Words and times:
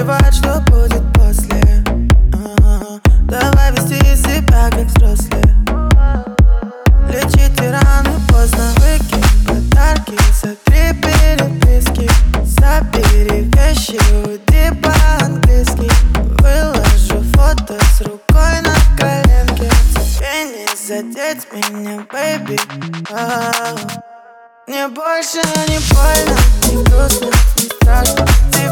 плевать, 0.00 0.34
что 0.34 0.60
будет 0.70 1.02
после. 1.12 1.60
Давай 3.24 3.72
вести 3.72 4.16
себя 4.16 4.70
как 4.70 4.86
взрослые. 4.86 5.44
Лечите 7.08 7.70
раны 7.70 8.18
поздно, 8.28 8.72
выкинь 8.76 9.46
подарки 9.46 10.16
Сотри 10.32 10.92
переписки, 11.02 12.08
забери 12.44 13.50
вещи, 13.54 13.98
уйди 14.24 14.74
по-английски. 14.80 15.90
Выложу 16.40 17.22
фото 17.34 17.78
с 17.96 18.00
рукой 18.00 18.60
на 18.62 18.74
коленке. 18.96 19.70
Тебе 19.94 20.44
не 20.44 20.66
задеть 20.76 21.46
меня, 21.52 22.06
бэйби 22.10 22.58
Мне 24.66 24.88
больше 24.88 25.42
не 25.68 25.78
больно, 25.92 26.38
не 26.68 26.84
грустно, 26.84 27.30
не 27.56 27.66
страшно. 27.66 28.69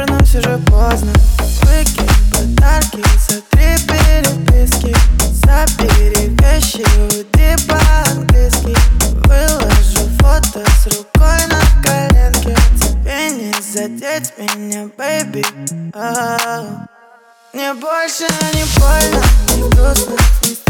Вернусь 0.00 0.34
уже 0.34 0.58
поздно. 0.66 1.12
Выкинь 1.62 2.08
подарки, 2.32 3.02
сотри 3.18 3.76
переписки. 3.86 4.94
Забери 5.32 6.28
вещи, 6.40 6.84
уйди 6.98 7.56
по-английски. 7.66 8.76
Выложу 9.26 10.08
фото 10.20 10.64
с 10.70 10.86
рукой 10.86 11.38
на 11.48 11.60
коленке. 11.82 12.56
Тебе 12.80 13.30
не 13.30 13.52
задеть 13.60 14.32
меня, 14.38 14.88
а 15.94 16.86
Мне 17.52 17.74
больше 17.74 18.26
не 18.54 18.64
больно, 18.78 19.22
не 19.56 19.70
грустно, 19.70 20.16
не 20.42 20.69